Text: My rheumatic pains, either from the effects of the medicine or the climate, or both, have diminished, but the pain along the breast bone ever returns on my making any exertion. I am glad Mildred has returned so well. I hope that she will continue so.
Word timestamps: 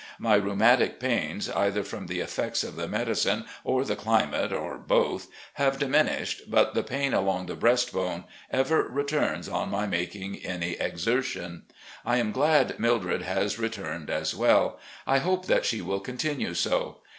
My 0.17 0.33
rheumatic 0.33 0.99
pains, 0.99 1.47
either 1.47 1.83
from 1.83 2.07
the 2.07 2.21
effects 2.21 2.63
of 2.63 2.75
the 2.75 2.87
medicine 2.87 3.45
or 3.63 3.85
the 3.85 3.95
climate, 3.95 4.51
or 4.51 4.79
both, 4.79 5.27
have 5.61 5.77
diminished, 5.77 6.41
but 6.49 6.73
the 6.73 6.81
pain 6.81 7.13
along 7.13 7.45
the 7.45 7.55
breast 7.55 7.93
bone 7.93 8.23
ever 8.49 8.81
returns 8.81 9.47
on 9.47 9.69
my 9.69 9.85
making 9.85 10.37
any 10.43 10.71
exertion. 10.71 11.65
I 12.03 12.17
am 12.17 12.31
glad 12.31 12.79
Mildred 12.79 13.21
has 13.21 13.59
returned 13.59 14.11
so 14.25 14.37
well. 14.39 14.79
I 15.05 15.19
hope 15.19 15.45
that 15.45 15.65
she 15.67 15.81
will 15.81 15.99
continue 15.99 16.55
so. 16.55 17.01